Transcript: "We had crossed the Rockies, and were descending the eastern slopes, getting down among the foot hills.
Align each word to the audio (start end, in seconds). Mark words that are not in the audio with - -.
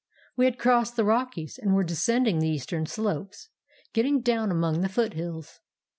"We 0.35 0.45
had 0.45 0.57
crossed 0.57 0.95
the 0.95 1.03
Rockies, 1.05 1.59
and 1.61 1.75
were 1.75 1.83
descending 1.83 2.39
the 2.39 2.49
eastern 2.49 2.87
slopes, 2.87 3.49
getting 3.93 4.21
down 4.21 4.49
among 4.49 4.81
the 4.81 4.89
foot 4.89 5.13
hills. 5.13 5.59